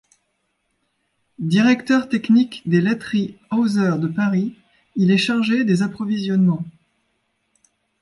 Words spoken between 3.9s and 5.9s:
de Paris, il est chargé des